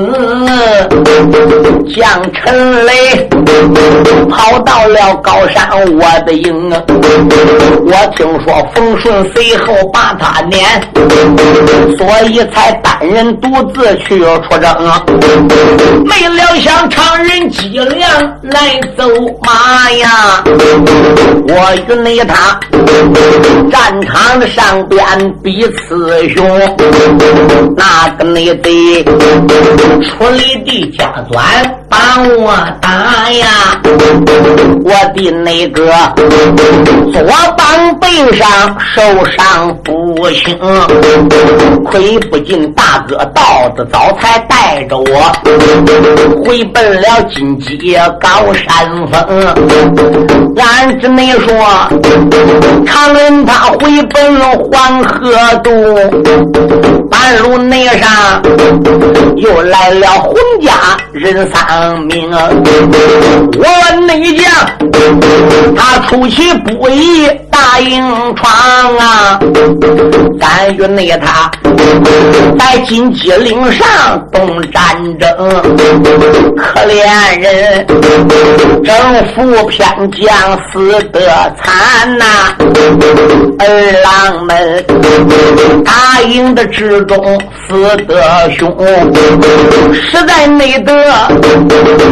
[1.96, 3.28] 将陈雷
[4.30, 6.70] 跑到了高山我的营。
[7.95, 10.82] 我听说冯顺随后把他撵，
[11.95, 16.03] 所以才单人独自去出征。
[16.03, 18.10] 没料想常人脊梁
[18.41, 19.08] 来走
[19.43, 20.43] 马呀！
[21.47, 22.60] 我与你他
[23.71, 24.99] 战场上边
[25.43, 26.60] 比雌雄，
[27.77, 31.39] 那个你得出力的加钻
[31.93, 32.51] 把我
[32.82, 33.45] 打呀！
[34.84, 35.86] 我的那个
[37.13, 37.21] 左
[37.56, 40.58] 膀背上受伤不轻，
[41.86, 45.32] 亏不进大哥到的早才带着我
[46.43, 51.23] 回奔了金鸡高山峰，俺只能。
[51.34, 51.49] 说
[52.86, 55.71] 常人他回奔黄河渡，
[57.10, 58.41] 半路内上
[59.36, 60.71] 又来了洪家
[61.12, 62.32] 人三丧命。
[63.58, 64.50] 我内将
[65.76, 68.02] 他出其不意大营
[68.36, 69.38] 闯啊，
[70.39, 71.52] 咱与内他
[72.58, 73.86] 在金鸡岭上
[74.32, 74.82] 动战
[75.19, 75.30] 争，
[76.56, 77.86] 可怜人
[78.84, 78.96] 征
[79.36, 81.19] 服偏将死得。
[81.62, 82.26] 惨呐！
[83.60, 83.65] 儿
[84.04, 84.86] 郎们
[85.84, 88.22] 大营的之中死得
[88.58, 88.76] 凶，
[89.93, 90.93] 实在没得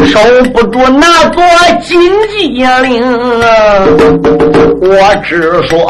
[0.05, 0.19] 守
[0.53, 1.43] 不住那座
[1.81, 3.03] 金鸡岭。
[4.83, 5.85] 我只说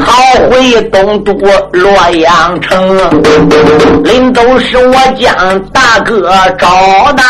[0.00, 0.12] 逃
[0.48, 1.32] 回东都
[1.72, 2.96] 洛阳城，
[4.04, 6.66] 临走时我将大哥找
[7.12, 7.22] 到，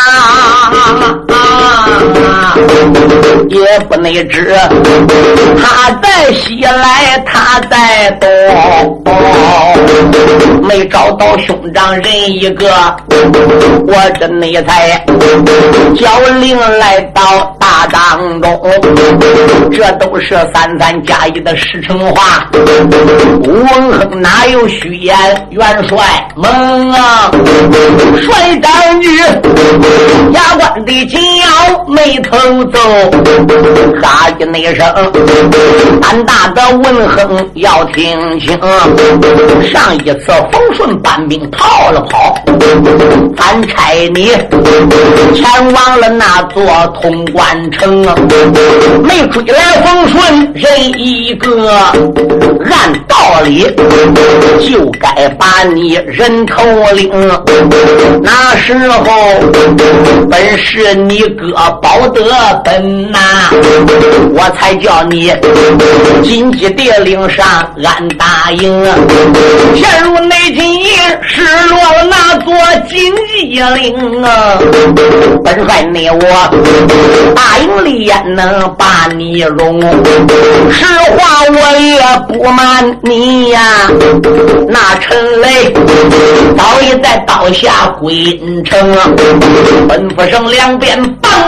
[3.64, 4.54] 也不内知。
[5.60, 8.28] 他在西来，他在东，
[10.62, 12.66] 没找到兄长人一个，
[13.86, 15.04] 我这内才
[15.96, 16.08] 叫
[16.40, 18.60] 令来到大当中，
[19.70, 22.48] 这都是三三加一的实诚话。
[23.44, 25.12] 吴文亨哪有虚言？
[25.50, 25.98] 元帅
[26.34, 27.30] 猛啊！
[28.22, 29.18] 帅长女
[30.32, 32.80] 牙关的紧咬，眉头皱，
[34.02, 34.84] 哈一那声。
[36.00, 38.58] 胆大的文亨要听清，
[39.72, 42.34] 上一次冯顺把班兵逃了跑，
[43.36, 44.30] 咱差你
[45.34, 46.62] 前往了那座
[47.00, 48.02] 潼关城，
[49.02, 50.64] 没追来冯顺人
[50.98, 51.68] 一个，
[52.70, 53.62] 按道理
[54.60, 56.62] 就该把你人头
[56.94, 57.10] 领。
[58.22, 59.04] 那时候
[60.30, 62.22] 本是你哥保得
[62.64, 63.18] 本呐，
[64.34, 65.32] 我才叫你
[66.22, 67.46] 金鸡蝶岭上
[67.84, 68.84] 安答应。
[69.74, 70.84] 现如内今
[71.22, 72.54] 失落了那座
[72.88, 74.58] 金鸡岭啊，
[75.44, 79.80] 本帅你我答应李焉能把你容。
[80.70, 80.84] 实
[81.16, 83.60] 话我也不瞒你呀，
[84.68, 85.72] 那陈雷
[86.56, 88.78] 早已在刀下归城，
[89.88, 90.98] 吩咐声两边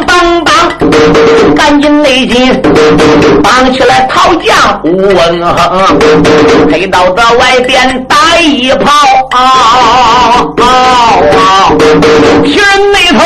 [0.02, 2.61] 梆梆梆，赶紧内紧
[3.42, 5.87] 绑起来陶将吴文亨，
[6.70, 8.90] 黑到这外边打一炮，
[12.42, 13.20] 皮人眉头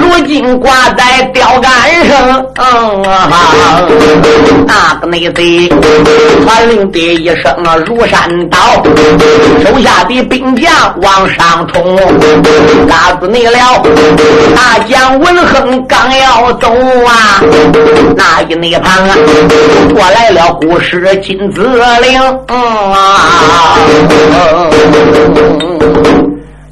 [0.00, 1.70] 如今挂在吊杆
[2.08, 2.44] 上
[4.68, 5.68] 啊，那个内贼
[6.44, 8.82] 传令的一声啊如山倒，
[9.64, 11.96] 手下的兵将往上冲，
[12.88, 13.82] 打死你了！
[14.54, 15.36] 大将文
[15.86, 16.68] 刚要走
[17.06, 17.40] 啊，
[18.16, 19.16] 那一那旁啊
[19.94, 21.62] 过来了古师金子
[22.00, 23.78] 陵啊，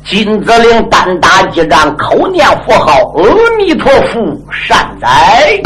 [0.06, 5.60] 金子陵单打几仗，口念佛号，阿弥陀佛，善哉！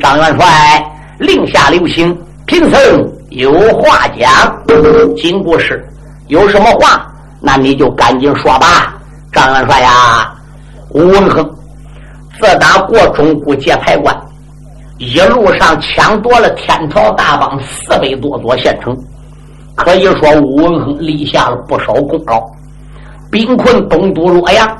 [0.00, 0.84] 张元帅
[1.18, 2.80] 令下留情，贫僧
[3.30, 4.30] 有话讲。
[5.16, 5.84] 金故事
[6.28, 7.04] 有什么话，
[7.40, 8.94] 那你就赶紧说吧。
[9.32, 10.32] 张元帅呀，
[10.90, 11.44] 吴文恒
[12.42, 14.12] 自打过中古界牌关，
[14.98, 18.98] 一路上抢夺了天朝大邦四百多座县城，
[19.76, 22.44] 可以说吴文亨立下了不少功劳。
[23.30, 24.76] 兵困东都洛阳，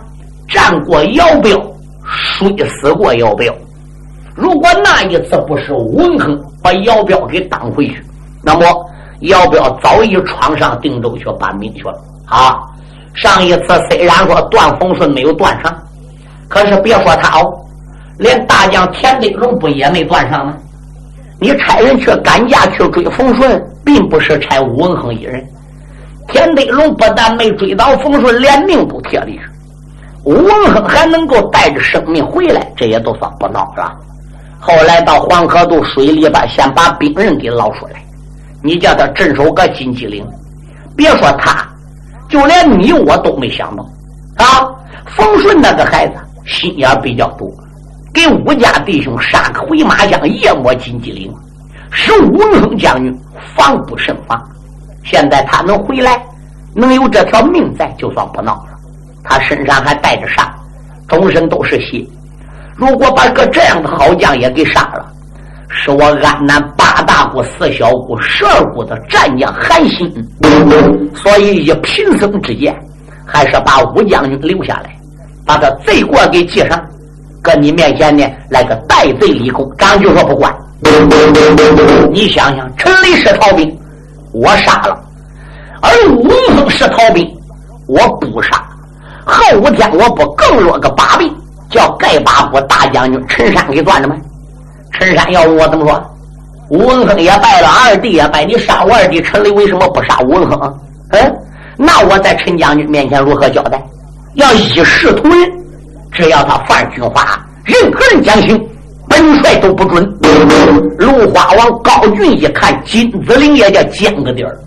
[0.48, 1.56] 战过姚彪，
[2.04, 3.54] 摔死过姚彪。
[4.34, 8.04] 如果那一次不是吴文亨把姚彪给挡回去，
[8.42, 8.66] 那么
[9.20, 11.94] 姚彪早已闯上定州去搬兵去了
[12.26, 12.58] 啊！
[13.14, 15.72] 上一次虽然说段风顺没有断上，
[16.52, 17.50] 可是别说他哦，
[18.18, 20.54] 连大将田德龙不也没断上吗？
[21.40, 25.42] 你差人去赶驾去追冯顺，并不是差吴文亨一人。
[26.28, 29.42] 田德龙不但没追到冯顺，连命都贴里去。
[30.24, 33.90] 吴文亨还能够带着生命回来，这也都算不孬了。
[34.60, 38.04] 后来到黄河渡水里边，先把兵人给捞出来。
[38.62, 40.22] 你叫他镇守个金鸡岭，
[40.94, 41.66] 别说他。
[42.28, 43.82] 就连你我都没想到，
[44.36, 44.68] 啊！
[45.16, 47.50] 冯顺那个孩子心眼比较多，
[48.12, 51.32] 给武家弟兄杀个回马枪，夜摸金鸡岭，
[51.90, 53.16] 使吴文亨将军
[53.54, 54.42] 防不胜防。
[55.04, 56.22] 现在他能回来，
[56.74, 58.78] 能有这条命在，就算不闹了。
[59.24, 60.48] 他身上还带着伤，
[61.08, 62.04] 终身都是血。
[62.76, 65.06] 如果把个这样的好将也给杀了，
[65.68, 70.12] 是我安南八大股、四小股、十二股的战将寒心，
[71.14, 72.76] 所以以贫僧之见，
[73.24, 74.94] 还是把武将军留下来，
[75.44, 76.80] 把他罪过给记上，
[77.42, 79.70] 搁你面前呢来个戴罪立功。
[79.76, 80.54] 张就说不管，
[82.10, 83.78] 你想想，陈雷是逃兵，
[84.32, 84.96] 我杀了；
[85.80, 87.28] 而武松是逃兵，
[87.86, 88.62] 我不杀。
[89.24, 91.32] 后五天我不更落个把柄，
[91.70, 94.16] 叫盖八虎大将军陈山给断了吗？
[94.92, 96.02] 陈山要问我怎么说？
[96.68, 100.80] 吴文亨也败了，二弟也败，你杀我二弟陈雷，为什么不杀吴文亨？
[101.10, 101.36] 嗯，
[101.76, 103.82] 那我在陈将军面前如何交代？
[104.34, 105.52] 要一视同仁，
[106.10, 108.58] 只要他犯军法，任何人讲行，
[109.08, 110.02] 本帅都不准。
[110.98, 114.58] 芦花王高俊一看金子陵也叫尖个底儿，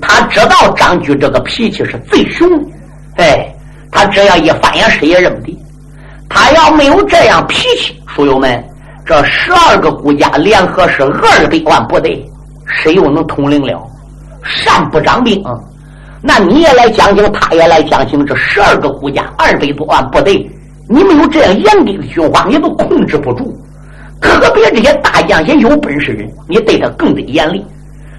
[0.00, 2.48] 他知道张举这个脾气是最凶，
[3.16, 3.54] 哎，
[3.90, 5.58] 他这样一翻眼，谁也认不得。
[6.28, 8.62] 他要没有这样脾气，书友们。
[9.04, 12.24] 这十二个国家联合是二百万部队，
[12.66, 13.82] 谁又能统领了？
[14.44, 15.44] 善不长兵，
[16.22, 18.24] 那你也来讲行，他也来讲行。
[18.24, 20.48] 这十二个国家二百多万部队，
[20.88, 23.58] 你没有这样严格的军法，你都控制不住。
[24.20, 27.64] 特别这些大将些有本事人，你对他更得严厉。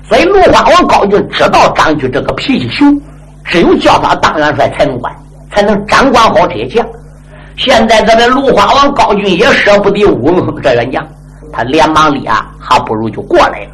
[0.05, 3.01] 所以，芦花王高俊知道张举这个脾气凶，
[3.45, 5.15] 只有叫他当元帅才能管，
[5.49, 6.85] 才能掌管好这些将。
[7.55, 11.07] 现在咱的芦花王高俊也舍不得武文亨这员将，
[11.53, 13.69] 他连忙立啊，还不如就过来了。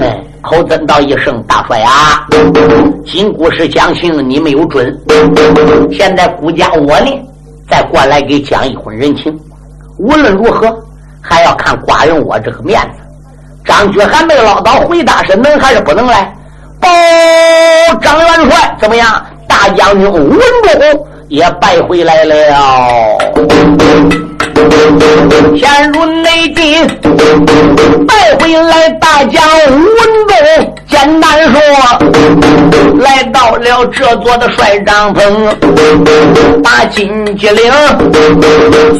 [0.00, 2.26] 哎，口尊道一声大帅啊，
[3.06, 4.92] 今故事讲情你没有准，
[5.92, 7.10] 现在孤家我呢，
[7.70, 9.38] 再过来给讲一回人情。
[9.96, 10.76] 无论如何，
[11.20, 12.98] 还要看寡人我这个面子。
[13.64, 16.34] 张军还没唠叨，回答是能还是不能来？
[16.80, 16.88] 报
[18.00, 18.76] 张元帅。
[18.80, 19.24] 怎么样？
[19.46, 22.34] 大将军文忠也败回来了。
[25.56, 26.76] 陷入内地，
[28.06, 29.40] 带回来大将
[29.70, 29.76] 文
[30.26, 30.74] 忠。
[30.88, 31.60] 简单说，
[32.98, 35.22] 来到了这座的帅帐篷，
[36.62, 37.70] 把金鸡岭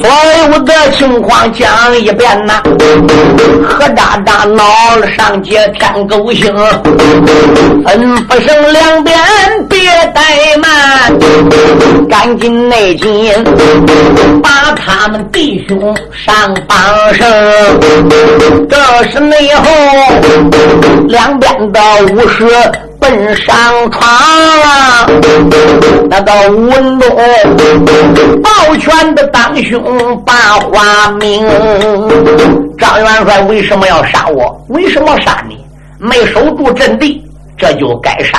[0.00, 0.08] 所
[0.50, 1.68] 有的情况讲
[1.98, 2.62] 一遍呐。
[3.66, 4.64] 何大大闹
[4.96, 6.54] 了上街天狗星，
[7.84, 9.18] 吩咐声两边
[9.68, 9.78] 别
[10.14, 10.68] 怠慢，
[12.08, 13.32] 赶紧内紧
[14.42, 16.78] 把他们弟兄上绑
[17.14, 17.26] 绳。
[18.68, 18.76] 这
[19.10, 19.64] 是内后
[21.08, 21.77] 两边的。
[22.12, 22.44] 武士
[23.00, 23.54] 奔上
[23.90, 24.08] 床，
[26.10, 27.08] 那个文东
[28.42, 31.46] 抱拳的当兄把话明。
[32.76, 34.60] 张元帅为什么要杀我？
[34.68, 35.58] 为什么杀你？
[35.98, 37.24] 没守住阵地，
[37.56, 38.38] 这就该杀；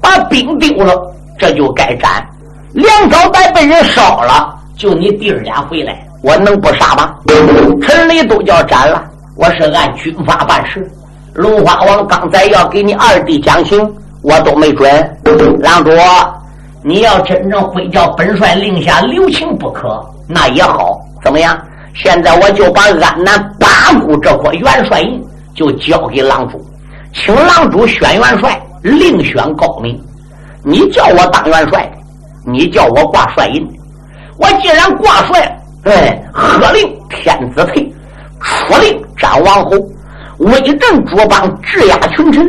[0.00, 0.94] 把兵丢了，
[1.38, 2.26] 这就该斩。
[2.72, 7.14] 粮草袋被人烧了，就你弟儿俩回来，我能不杀吗？
[7.82, 9.02] 城里都叫斩了，
[9.36, 10.90] 我是按军法办事。
[11.38, 13.78] 龙花王刚才要给你二弟讲情，
[14.22, 14.90] 我都没准。
[15.60, 15.90] 郎主，
[16.82, 21.00] 你要真正会叫本帅令下留情不可，那也好。
[21.22, 21.56] 怎么样？
[21.94, 25.24] 现在我就把安南八股这块元帅印
[25.54, 26.60] 就交给郎主，
[27.14, 29.96] 请郎主选元帅，另选高明。
[30.64, 31.88] 你叫我当元帅，
[32.44, 33.64] 你叫我挂帅印。
[34.38, 37.94] 我既然挂帅，哎，喝令天子退，
[38.40, 39.70] 出令斩王侯。
[40.38, 42.48] 威震诸邦，制压群臣。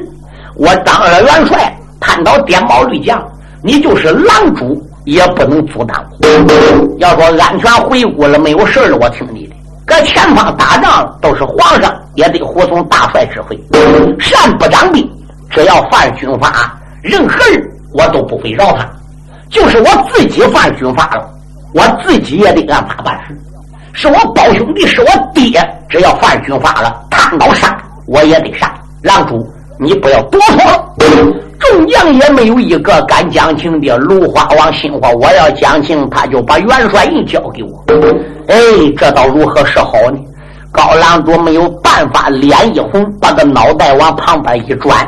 [0.56, 3.24] 我当了元帅，探讨颠毛绿将，
[3.64, 6.06] 你就是狼主也不能阻挡。
[7.00, 9.56] 要说安全回国了，没有事了，我听你的。
[9.86, 13.60] 搁前方打仗都是皇上，也得服从大帅指挥。
[14.20, 15.10] 善不掌兵，
[15.50, 18.88] 只要犯军法，任何人我都不会饶他。
[19.50, 21.28] 就是我自己犯军法了，
[21.74, 23.36] 我自己也得按法办事。
[23.94, 25.60] 是我胞兄弟，是我爹，
[25.90, 28.74] 只要犯军法了，他刀杀我也得杀。
[29.04, 29.46] 郎主，
[29.80, 30.96] 你不要多说。
[31.60, 33.98] 众将也没有一个敢讲情的。
[33.98, 37.84] 芦花王心话，我要讲情，他就把元帅印交给我。
[38.48, 38.56] 哎，
[38.98, 40.20] 这倒如何是好呢？
[40.72, 45.06] 高郎主没有办法，脸一红，把个脑袋往旁边一转，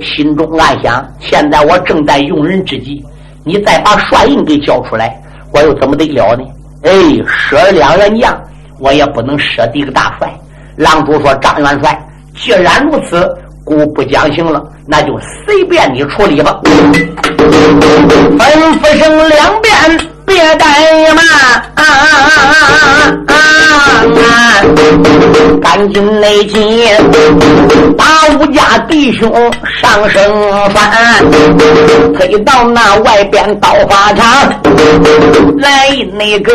[0.00, 3.04] 心中暗想：现在我正在用人之际，
[3.42, 5.20] 你再把帅印给交出来，
[5.52, 6.44] 我又怎么得了呢？
[6.82, 6.90] 哎，
[7.26, 8.40] 舍两员将，
[8.78, 10.32] 我也不能舍一个大帅。
[10.76, 16.60] 郎主说：“张元帅，既然如此，姑不讲情了，那就随便你处理吧。”
[18.38, 19.74] 吩咐声两遍。
[20.28, 20.64] 别怠
[21.14, 21.24] 慢，
[25.62, 26.86] 赶紧内进，
[27.96, 28.04] 把
[28.36, 29.32] 吴家弟兄
[29.80, 30.20] 上身
[30.70, 30.78] 翻，
[32.14, 34.52] 推到那外边刀法场，
[35.56, 36.52] 来那个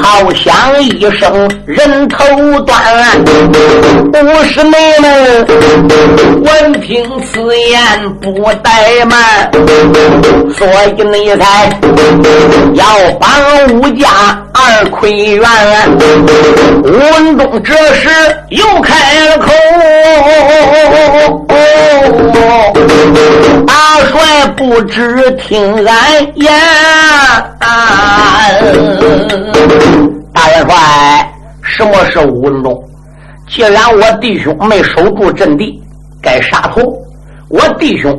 [0.00, 2.26] 炮响一声，人头
[2.60, 2.78] 断。
[4.12, 5.46] 武士妹们
[6.42, 7.80] 闻听此言
[8.20, 8.30] 不
[8.62, 9.50] 怠慢，
[10.56, 10.66] 所
[10.96, 11.68] 以你才。
[12.74, 12.84] 要
[13.20, 13.28] 帮
[13.74, 14.08] 武家
[14.52, 15.42] 二奎元，
[16.82, 18.08] 文忠这时
[18.50, 19.52] 又开了口
[23.66, 25.96] ：“大帅不知听俺
[26.34, 26.52] 言。”
[30.32, 30.74] 大元帅，
[31.62, 32.84] 什么是文忠？
[33.48, 35.82] 既然我弟兄没守住阵地，
[36.20, 36.80] 该杀头，
[37.48, 38.18] 我弟兄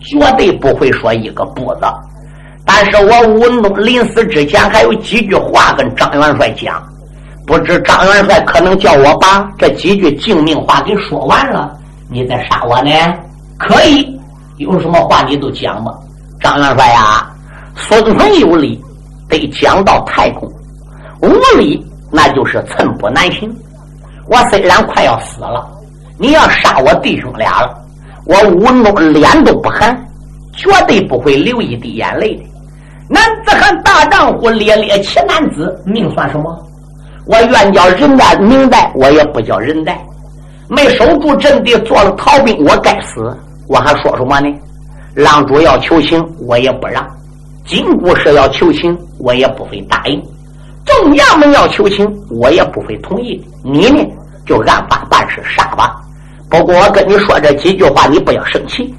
[0.00, 1.80] 绝对不会说一个不字。
[2.66, 6.82] 但是我吴文东临死之前还有几句话跟张元帅讲，
[7.46, 11.76] 不知张元帅可能叫我把这几句敬命话给说完了，
[12.08, 12.90] 你再杀我呢？
[13.58, 14.18] 可以，
[14.56, 15.92] 有什么话你都讲吧。
[16.40, 17.30] 张元帅呀，
[17.76, 18.82] 孙存有理，
[19.28, 20.48] 得讲到太公；
[21.20, 23.54] 无理，那就是寸步难行。
[24.26, 25.68] 我虽然快要死了，
[26.18, 27.78] 你要杀我弟兄俩了，
[28.24, 29.94] 我吴文东脸都不寒，
[30.56, 32.44] 绝对不会流一滴眼泪的。
[33.08, 36.58] 男子汉大丈夫，烈烈其男子，命算什么？
[37.26, 39.98] 我愿叫人家明白，我也不叫人代。
[40.68, 43.36] 没守住阵地，做了逃兵，我该死。
[43.68, 44.54] 我还说什么呢？
[45.14, 47.02] 郎主要求情，我也不让；
[47.66, 50.18] 金姑是要求情，我也不会答应；
[50.84, 53.42] 众衙门要求情，我也不会同意。
[53.62, 54.02] 你呢，
[54.46, 55.94] 就按法办事，杀吧。
[56.50, 58.94] 不过我跟你说这几句话，你不要生气。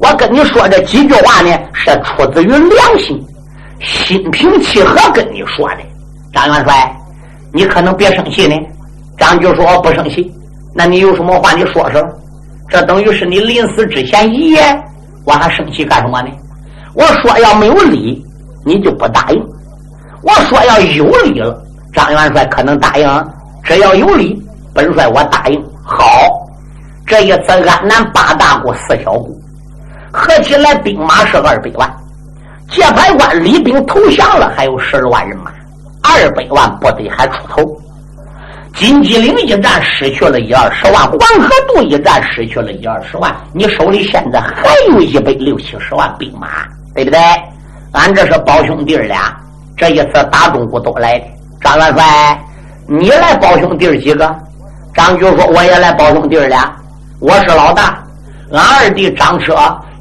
[0.00, 3.20] 我跟你说这几句话呢，是出自于良心，
[3.80, 5.78] 心平气和跟你说的。
[6.32, 6.96] 张元帅，
[7.52, 8.54] 你可能别生气呢。
[9.16, 10.32] 张局说我不生气，
[10.74, 12.00] 那你有什么话你说说。
[12.68, 14.82] 这等于是你临死之前遗言，
[15.24, 16.28] 我还生气干什么呢？
[16.94, 18.24] 我说要没有理，
[18.64, 19.40] 你就不答应；
[20.22, 21.60] 我说要有理了，
[21.92, 23.28] 张元帅可能答应。
[23.64, 24.40] 只要有理，
[24.72, 25.62] 本帅我答应。
[25.82, 26.06] 好，
[27.06, 29.40] 这一次安南八大股、四小股
[30.18, 31.88] 合起来兵马是二百万，
[32.68, 35.52] 界牌关李兵投降了，还有十二万人马，
[36.02, 37.64] 二百万部队还出头。
[38.74, 46.48] 金鸡岭一战失去了一二十万，黄河渡一战失去了一二十万，你手里现在还有一百六七十万兵马，
[46.94, 47.18] 对不对？
[47.92, 49.34] 俺这是保兄弟俩，
[49.76, 51.24] 这一次打中国都来的。
[51.60, 52.38] 张元帅，
[52.86, 54.36] 你来保兄弟几个？
[54.94, 56.72] 张举说：“我也来保兄弟俩，
[57.20, 57.98] 我是老大。
[58.52, 59.54] 俺二弟张车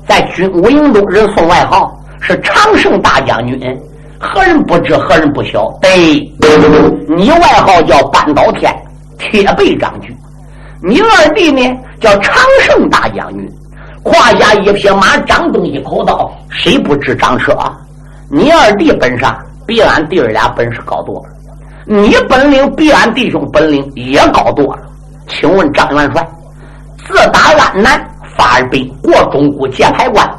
[0.08, 3.60] 在军务营中人送外号是常胜大将军。”
[4.20, 5.70] 何人不知，何人不晓？
[5.80, 6.34] 对，
[7.08, 8.76] 你外号叫半岛天，
[9.20, 10.18] 铁背张军。
[10.82, 13.47] 你二弟呢，叫长胜大将军。
[14.01, 17.55] 胯下一匹马，张东一口刀，谁不知张车？
[18.28, 19.38] 你二弟本上
[19.68, 21.30] 比俺弟儿俩本事高多了，
[21.86, 24.82] 你本领比俺弟兄本领也高多了。
[25.28, 26.28] 请问张元帅，
[27.05, 28.03] 自打安南
[28.38, 30.30] 八二兵过中古界牌关，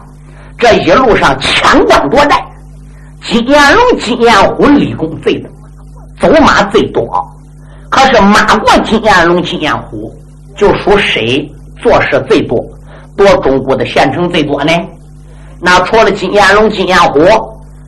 [0.57, 2.43] 这一路上抢关夺寨。
[3.25, 5.51] 金燕龙、金燕虎立功最多，
[6.21, 7.05] 走马最多。
[7.91, 10.15] 可是马过金燕龙、金燕虎，
[10.57, 11.51] 就属谁
[11.83, 12.65] 做事最多，
[13.17, 14.73] 夺中国的县城最多呢？
[15.61, 17.21] 那除了金燕龙、金燕虎，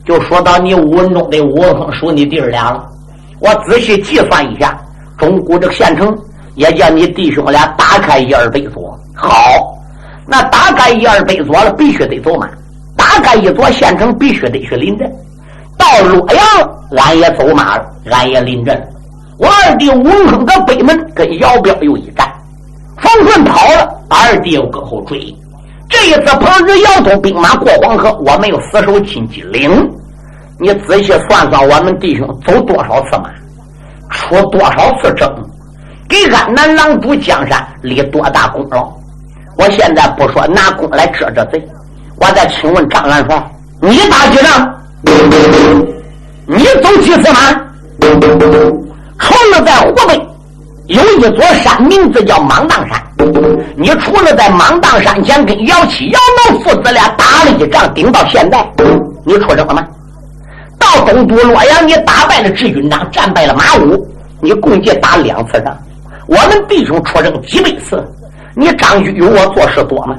[0.05, 2.85] 就说到你五文中的五文峰属你弟儿俩了。
[3.39, 4.77] 我仔细计算一下，
[5.17, 6.13] 中国这个县城
[6.57, 8.99] 也叫你弟兄俩打开一二百座。
[9.15, 9.31] 好，
[10.31, 12.49] 那打开一二百座了，必须得走马。
[12.97, 15.13] 打开一座县城，必须得去临阵。
[15.77, 16.45] 到洛阳，
[16.97, 17.77] 俺也走马，
[18.13, 18.81] 俺也临阵。
[19.39, 22.31] 我二弟吴坑搁北门跟姚彪又一战，
[22.99, 25.19] 冯顺跑了，二弟又搁后追。
[25.89, 29.91] 这一次彭日姚东兵马过黄河，我们又死守金鸡岭。
[30.61, 33.31] 你仔细算算，我们弟兄走多少次马，
[34.11, 35.29] 出多少次征，
[36.09, 38.89] 给安南狼主江山立多大功劳？
[39.61, 41.63] 我现在不说拿弓来遮遮贼，
[42.17, 44.75] 我再请问张元帅，你打几仗？
[46.47, 47.53] 你走几次马？
[49.19, 50.19] 除了在湖北
[50.87, 52.99] 有一座山，名字叫蟒荡山。
[53.77, 58.67] 你除了在蟒荡山前跟姚七、姚能父子俩打了一仗，顶到现在，
[59.25, 59.87] 你出征了吗？
[60.79, 64.09] 到东都洛阳，你打败了智军长，战败了马武，
[64.41, 65.77] 你共计打两次仗。
[66.27, 68.03] 我们弟兄出征几百次，
[68.61, 70.15] 你张居有我做事多吗？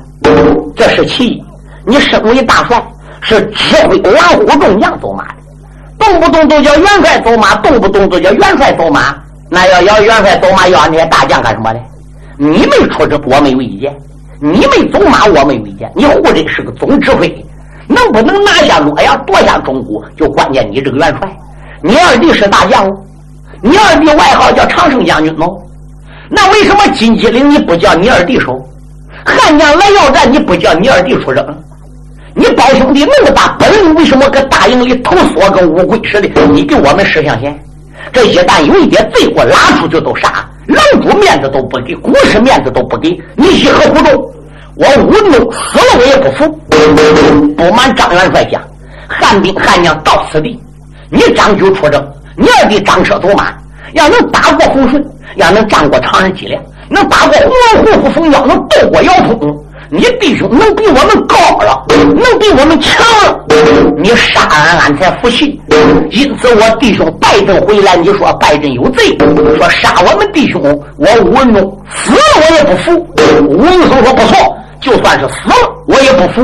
[0.75, 1.43] 这是其一。
[1.85, 2.83] 你身为大帅。
[3.23, 5.33] 是指挥王虎众将走马的，
[5.99, 9.15] 动不动都叫元帅走马，动不动都叫元帅走马。
[9.47, 11.79] 那要要元帅走马，要那些大将干什么呢？
[12.35, 13.91] 你没出征，我没有意见；
[14.39, 15.91] 你没走马，我没有意见。
[15.95, 17.45] 你胡真是个总指挥，
[17.87, 21.31] 能不能拿下洛阳，夺下中国，就关键你这个元帅。
[21.83, 22.89] 你二弟是大将，
[23.61, 25.61] 你二弟外号叫长胜将军喽。
[26.33, 28.57] 那为什么金鸡岭你不叫你二弟守？
[29.25, 31.45] 汉江来要战，你不叫你二弟出征？
[32.33, 36.29] 你包兄弟那么大本领，为什么搁大营里头缩跟乌龟似的？
[36.47, 37.53] 你给我们识相先。
[38.13, 44.13] 这一旦有一点罪过，拉出去都杀，狼主面子都不给，古师面子都不给，你一何苦衷？
[44.75, 46.47] 我武东死了我也不服。
[47.57, 48.61] 不瞒张元帅讲，
[49.07, 50.57] 汉兵汉将到此地，
[51.09, 52.01] 你张九出征，
[52.37, 53.53] 你二弟张车走马，
[53.93, 55.03] 要能打过洪顺，
[55.35, 59.65] 要能战过常人脊梁，能打过胡王虎虎冯彪，能斗过姚通。
[59.93, 63.45] 你弟兄能比我们高了，能比我们强了，
[63.97, 65.59] 你杀俺俺才服气。
[66.11, 69.17] 因此我弟兄败阵回来，你说败阵有罪，
[69.57, 70.61] 说杀我们弟兄，
[70.95, 73.05] 我吴文忠死了我也不服。
[73.49, 75.55] 吴文忠说不错，就算是死了
[75.87, 76.41] 我也不服。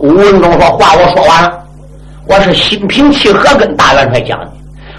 [0.00, 1.50] 吴文忠说话我说完了，
[2.26, 4.51] 我是心平气和跟大元帅讲的，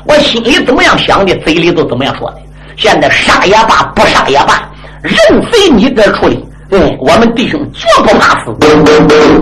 [0.06, 2.38] 我心里怎么样想的，嘴里都怎么样说的。
[2.76, 4.62] 现在杀也罢，不杀也罢，
[5.02, 5.16] 任
[5.52, 6.44] 随你的处理。
[6.76, 8.52] 嗯我们弟兄绝不怕死。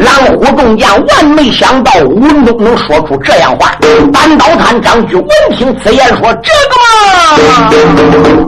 [0.03, 3.71] 狼虎众将万没想到文东能说出这样话。
[4.11, 8.47] 单刀探张举闻听此言说：“这个嘛。”